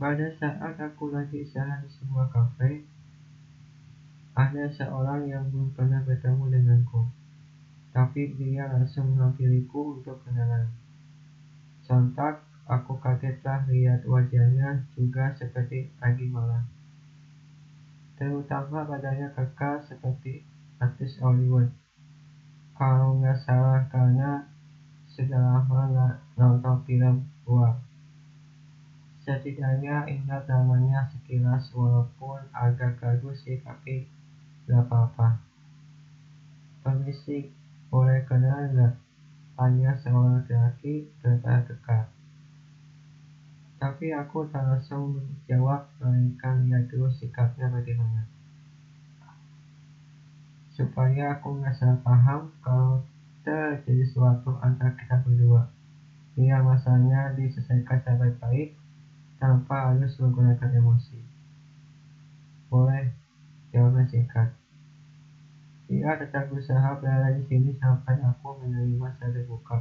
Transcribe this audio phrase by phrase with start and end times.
[0.00, 2.80] Pada saat aku lagi istirahat di sebuah kafe,
[4.32, 7.04] ada seorang yang belum pernah bertemu denganku,
[7.92, 10.72] tapi dia langsung menghampiriku untuk kenalan.
[11.84, 16.64] Sontak, aku kagetlah lihat wajahnya juga seperti pagi malam.
[18.16, 20.40] Terutama badannya kekal seperti
[20.80, 21.68] artis Hollywood.
[22.72, 24.48] Kalau nggak salah karena
[25.12, 27.89] sudah lama nggak nonton film gua.
[29.30, 34.02] Setidaknya ingat namanya sekilas walaupun agak ragu sih tapi
[34.66, 35.38] gak apa-apa.
[36.82, 37.46] Permisi,
[37.94, 38.98] boleh kenal nggak?
[39.54, 42.10] Tanya seorang laki-laki bertanya dekat.
[43.78, 48.26] Tapi aku tak langsung menjawab, melainkan lihat dulu sikapnya bagaimana.
[50.74, 52.98] Supaya aku nggak salah paham kalau
[53.46, 55.70] terjadi sesuatu antara kita berdua.
[56.34, 58.74] Biar masalahnya diselesaikan secara baik
[59.40, 61.16] tanpa harus menggunakan emosi.
[62.68, 63.08] Boleh,
[63.72, 64.52] jawabnya singkat.
[65.88, 69.78] Dia tetap berusaha berada di sini sampai aku menerima secara terbuka,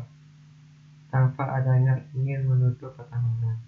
[1.13, 3.59] tanpa adanya ingin menutup pertemanan.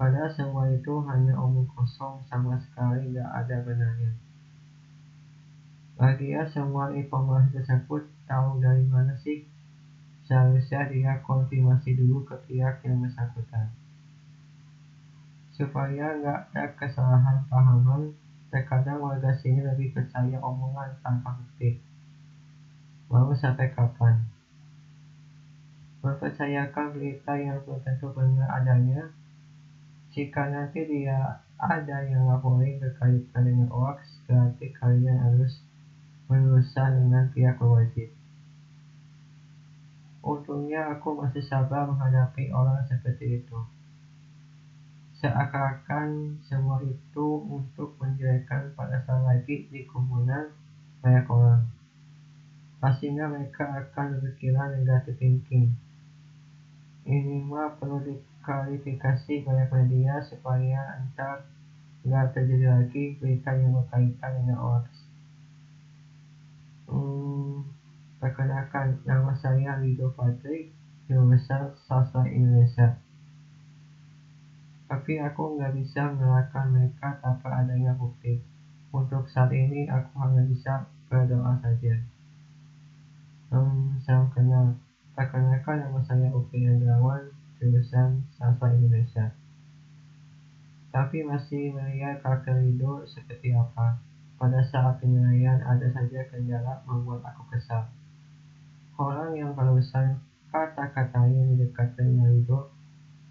[0.00, 4.10] Padahal semua itu hanya omong kosong sama sekali tidak ada benarnya.
[5.94, 9.38] Bahagia semua informasi tersebut tahu dari mana sih?
[10.26, 13.70] Seharusnya dia konfirmasi dulu ke pihak yang bersangkutan.
[15.52, 18.16] Supaya nggak ada kesalahan pahaman,
[18.48, 21.76] terkadang warga sini lebih percaya omongan tanpa bukti.
[23.12, 24.16] Mau sampai kapan?
[26.00, 29.12] Mempercayakan berita yang belum tentu benar adanya,
[30.12, 35.62] jika nanti dia ada yang laporin berkaitan dengan hoax, berarti kalian harus
[36.26, 38.10] berurusan dengan pihak berwajib.
[40.24, 43.58] Untungnya aku masih sabar menghadapi orang seperti itu.
[45.22, 50.50] Seakan-akan semua itu untuk menjelekkan pada saat lagi di kerumunan
[50.98, 51.62] banyak orang.
[52.82, 55.78] Pastinya mereka akan berpikiran negatif thinking.
[57.06, 61.46] Ini mah perlu diklarifikasi banyak media supaya entar
[62.02, 64.86] nggak terjadi lagi berita yang berkaitan dengan hoax.
[66.90, 67.70] Hmm,
[68.18, 70.66] perkenalkan, nama saya Rido Patrick,
[71.06, 72.98] Guru Besar Sastra Indonesia.
[74.92, 78.36] Tapi aku nggak bisa mengalahkan mereka tanpa adanya bukti.
[78.92, 81.96] Untuk saat ini, aku hanya bisa berdoa saja.
[83.48, 84.76] Hmm, salam kenal.
[85.16, 89.32] Perkenalkan, nama saya Upi Andrawan, jurusan Sastra Indonesia.
[90.92, 93.96] Tapi masih melihat karakter Rido seperti apa.
[94.36, 97.88] Pada saat penilaian ada saja kendala membuat aku kesal.
[99.00, 100.20] Orang yang barusan
[100.52, 102.68] kata-katanya mendekatkan Ridho,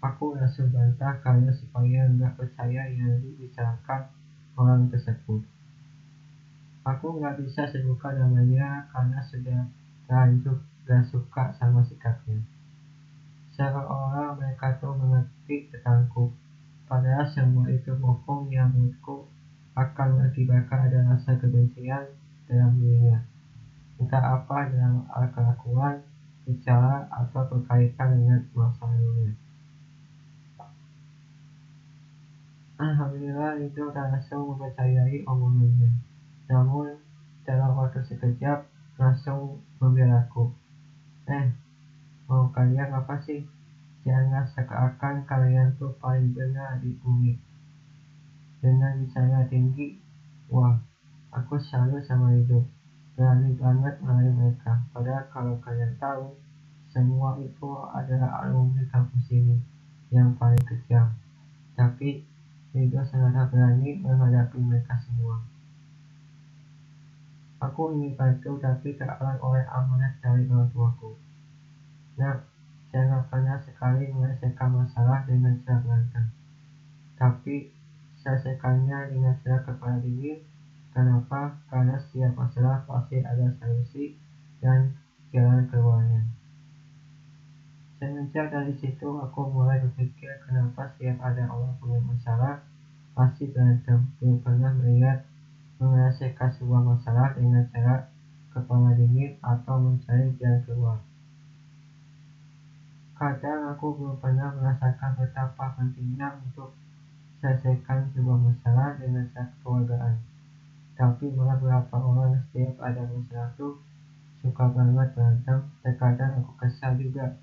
[0.02, 4.10] aku langsung bantah karena supaya nggak percaya yang dibicarakan
[4.58, 5.46] orang tersebut.
[6.82, 9.70] Aku nggak bisa sebutkan namanya karena sudah
[10.10, 12.42] terlanjur gak suka sama sikapnya.
[13.54, 16.34] Seolah mereka tuh mengerti tentangku,
[16.90, 19.30] padahal semua itu bohong yang menurutku
[19.78, 22.10] akan mengakibatkan ada rasa kebencian
[22.50, 23.22] dalam dirinya.
[24.02, 26.02] Entah apa dalam kelakuan,
[26.42, 29.38] bicara, atau berkaitan dengan masa lalunya.
[32.82, 35.94] Alhamdulillah itu langsung mempercayai omongannya.
[36.50, 36.98] Namun,
[37.46, 38.66] dalam waktu sekejap,
[38.98, 40.50] langsung membelaku.
[41.30, 41.54] Eh,
[42.26, 43.46] mau kalian apa sih?
[44.02, 47.52] Jangan seakan kalian tuh paling benar di bumi
[48.62, 49.98] dengan misalnya tinggi
[50.46, 50.78] wah
[51.34, 52.62] aku selalu sama itu
[53.18, 56.30] berani banget melayan mereka padahal kalau kalian tahu
[56.94, 59.58] semua itu adalah alumni kampus ini
[60.14, 61.10] yang paling kejam
[61.74, 62.22] tapi
[62.72, 65.36] itu sangat berani menghadapi mereka semua
[67.60, 71.12] aku ingin bantu tapi terhalang oleh amanat dari orang tuaku
[72.16, 72.40] nah
[72.92, 76.24] jangan pernah sekali menyelesaikan masalah dengan cara berantem
[77.16, 77.70] tapi
[78.22, 80.38] selesaikannya dengan cara kepala dingin.
[80.92, 81.56] Kenapa?
[81.72, 84.12] Karena setiap masalah pasti ada solusi
[84.60, 84.92] dan
[85.32, 86.11] jalan keluarnya.
[88.32, 92.64] Semenjak dari situ aku mulai berpikir kenapa setiap ada orang punya masalah
[93.12, 94.08] pasti berantem.
[94.16, 95.20] Belum pernah melihat
[95.76, 98.08] menyelesaikan sebuah masalah dengan cara
[98.56, 100.98] kepala dingin atau mencari jalan keluar.
[103.20, 106.72] Kadang aku belum pernah merasakan betapa pentingnya untuk
[107.44, 110.16] selesaikan sebuah masalah dengan cara kekeluargaan.
[110.96, 113.76] Tapi malah beberapa orang setiap ada masalah tuh
[114.40, 115.68] suka banget berantem.
[115.84, 117.36] Terkadang aku kesal juga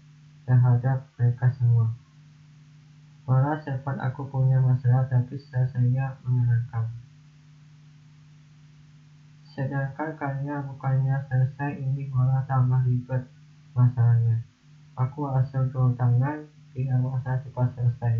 [0.50, 1.94] terhadap mereka semua.
[3.30, 6.90] Malah sempat aku punya masalah tapi selesainya menyenangkan.
[9.60, 13.30] Sedangkan kalian bukannya selesai ini malah tambah ribet
[13.78, 14.42] masalahnya.
[14.96, 18.16] Aku asal turun tangan, tidak merasa cepat selesai.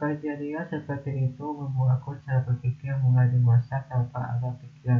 [0.00, 4.95] Kejadian seperti itu membuatku cara berpikir mulai masa tanpa ada pikiran.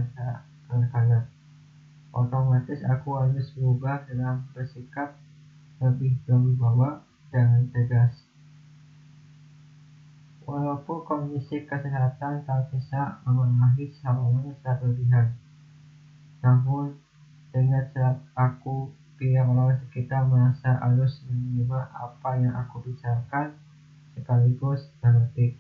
[2.77, 5.17] Otomatis aku harus berubah dalam bersikap
[5.81, 7.01] lebih berwibawa
[7.33, 8.13] dan tegas.
[10.45, 15.27] Walaupun kondisi kesehatan tak bisa memenuhi seorang secara berlebihan,
[16.45, 17.01] namun
[17.49, 23.57] dengan saat aku pihak orang sekitar merasa harus menerima apa yang aku bicarakan
[24.13, 25.57] sekaligus mengerti.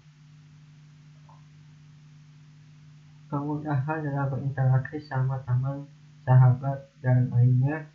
[3.32, 5.95] Kemudahan dalam berinteraksi sama teman,
[6.26, 7.86] sahabat, dan lainnya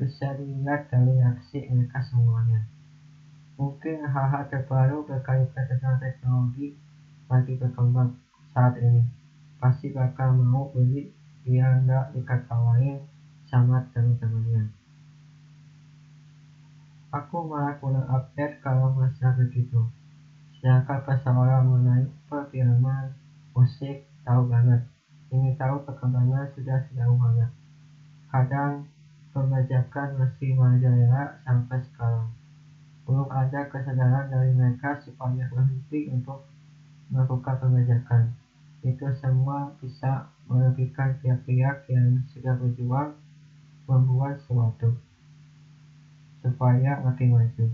[0.00, 2.64] bisa dilihat dari reaksi mereka semuanya.
[3.60, 6.76] Mungkin hal-hal terbaru berkaitan dengan teknologi
[7.28, 8.16] lagi berkembang
[8.56, 9.04] saat ini.
[9.60, 11.12] Pasti bakal mau beli
[11.44, 13.04] biar nggak diketawain
[13.48, 14.72] sama teman-temannya.
[17.14, 19.88] Aku malah kurang update kalau masa begitu.
[20.60, 23.16] Sedangkan seseorang mengenai perfilman,
[23.56, 24.84] musik, tahu banget.
[25.36, 27.52] Ingin tahu perkembangan sudah sejauh mana.
[28.32, 28.88] Kadang
[29.36, 32.32] pembajakan masih merajalela sampai sekarang
[33.06, 36.42] belum ada kesadaran dari mereka supaya berhenti untuk
[37.12, 38.34] melakukan pembajakan.
[38.82, 43.14] Itu semua bisa merugikan pihak-pihak yang sudah berjuang
[43.86, 44.98] membuat sesuatu
[46.42, 47.66] supaya makin maju.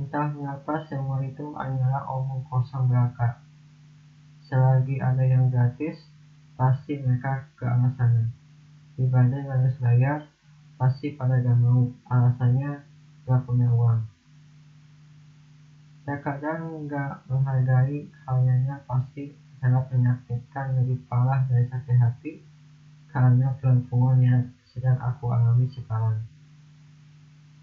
[0.00, 3.36] Entah mengapa semua itu hanyalah omong kosong belaka.
[4.46, 5.98] Selagi ada yang gratis,
[6.54, 8.30] pasti mereka ke arah sana.
[8.94, 10.22] Dibanding harus bayar,
[10.78, 11.90] pasti pada gak mau.
[12.06, 12.80] Alasannya
[13.26, 14.06] gak punya uang.
[16.06, 22.32] Terkadang nggak menghargai halnya pasti sangat menyakitkan lebih parah dari sakit hati
[23.10, 26.22] karena perempuan yang sedang aku alami sekarang.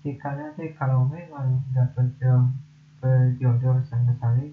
[0.03, 2.51] Jika nanti kalau memang nggak berjodoh,
[2.99, 4.51] berjodoh sama sekali,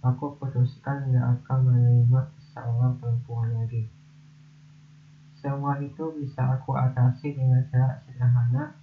[0.00, 2.20] aku putuskan nggak akan menerima
[2.52, 3.84] seorang perempuan lagi.
[5.40, 8.76] Semua itu bisa aku atasi dengan cara sederhana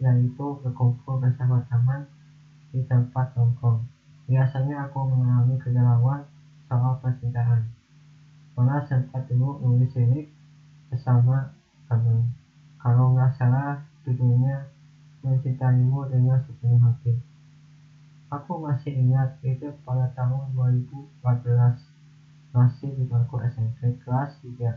[0.00, 2.06] yaitu berkumpul bersama teman
[2.72, 3.84] di tempat nongkrong.
[4.28, 6.24] Biasanya aku mengalami kegalauan
[6.68, 7.68] soal percintaan.
[8.56, 10.28] Pernah sempat dulu nulis ini
[10.88, 11.52] bersama
[11.90, 12.28] teman.
[12.78, 14.78] Kalau nggak salah, judulnya
[15.18, 17.27] Mencintaimu dengan sepenuh hati.
[18.28, 21.80] Aku masih ingat itu pada tahun 2014,
[22.52, 24.76] masih di bangku SMP kelas 3.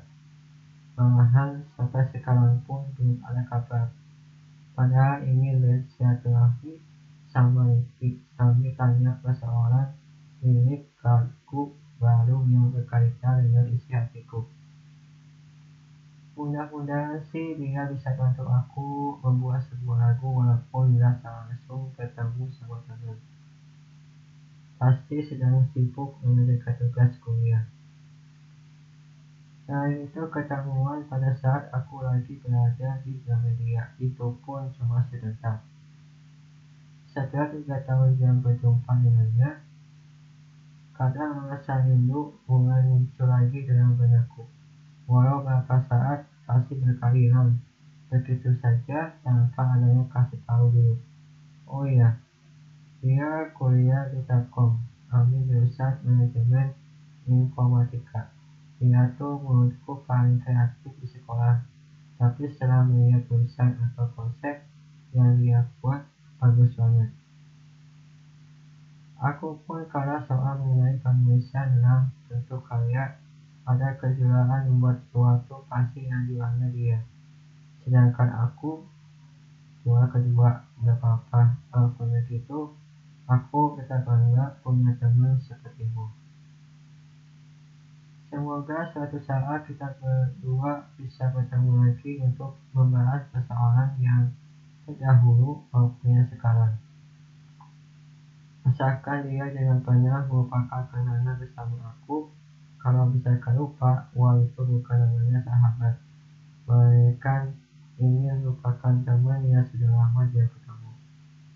[0.95, 3.91] Malahan sampai sekarang pun belum ada kabar
[4.71, 6.79] Padahal ini bersilaturahmi
[7.27, 9.91] sama Rifki sambil tanya seorang
[10.39, 14.47] milik lagu baru yang berkaitan dengan isi hatiku.
[16.39, 22.47] Mudah-mudahan sih dia bisa bantu aku membuat sebuah lagu walaupun tidak langsung ketemu.
[24.81, 27.61] Pasti sedang sibuk mengerjakan tugas kuliah.
[29.69, 35.61] Selain itu ketemuan pada saat aku lagi berada di Gramedia, itu pun cuma sebentar.
[37.13, 39.61] Setelah tiga tahun yang berjumpa dengannya,
[40.97, 44.49] kadang rasa rindu mulai muncul lagi dalam benakku.
[45.05, 47.53] Walau beberapa saat pasti berkalian,
[48.09, 50.95] begitu saja tanpa adanya kasih tahu dulu.
[51.69, 52.17] Oh iya,
[53.01, 54.77] dia kuliah di Telkom,
[55.09, 56.69] ambil jurusan manajemen
[57.25, 58.29] informatika.
[58.77, 61.65] Dia tuh menurutku paling kreatif di sekolah.
[62.21, 64.61] Tapi setelah melihat tulisan atau konsep
[65.17, 66.05] yang dia buat,
[66.37, 67.09] bagus banget.
[69.17, 73.17] Aku pun kalah soal mengenai penulisan dalam bentuk karya.
[73.65, 77.01] Ada kejuaraan membuat sesuatu pasti yang jualnya dia.
[77.81, 78.85] Sedangkan aku
[79.81, 81.57] juara kedua, gak apa-apa.
[81.73, 82.73] Walaupun begitu,
[83.31, 86.11] aku bangga punya teman sepertimu.
[88.27, 94.31] Semoga suatu saat kita berdua bisa bertemu lagi untuk membahas persoalan yang
[94.83, 96.75] terdahulu maupun yang sekarang.
[98.67, 102.31] Asalkan dia jangan pernah melupakan kenangan bersama aku.
[102.79, 105.95] Kalau bisa lupa, itu bukan namanya sahabat.
[106.65, 107.51] Melainkan
[107.99, 110.91] ini merupakan teman yang sudah lama dia ketemu.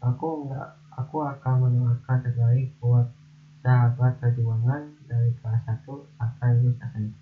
[0.05, 3.11] Aku enggak, aku akan mendoakan terbaik buat
[3.59, 5.83] sahabat perjuangan dari kelas 1
[6.15, 7.21] sampai lulus SMP.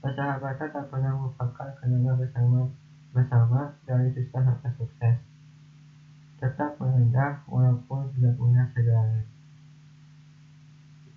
[0.00, 2.60] Persahabatan tak pernah merupakan kenangan bersama
[3.10, 5.16] bersama dari susah sampai sukses.
[6.40, 9.20] tetap merendah walaupun sudah punya segala